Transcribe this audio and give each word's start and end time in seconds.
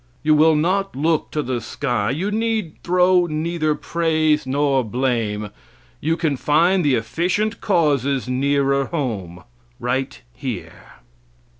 You 0.23 0.33
will 0.33 0.55
not 0.55 0.95
look 0.95 1.29
to 1.29 1.43
the 1.43 1.61
sky; 1.61 2.09
you 2.09 2.31
need 2.31 2.77
throw 2.83 3.27
neither 3.27 3.75
praise 3.75 4.47
nor 4.47 4.83
blame; 4.83 5.51
you 5.99 6.17
can 6.17 6.37
find 6.37 6.83
the 6.83 6.95
efficient 6.95 7.61
causes 7.61 8.27
nearer 8.27 8.85
home 8.85 9.43
right 9.79 10.19
here. 10.33 10.93